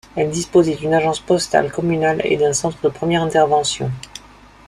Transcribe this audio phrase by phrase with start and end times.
[0.15, 3.91] Elle disposait d'une agence postale communale et d'un centre de première intervention.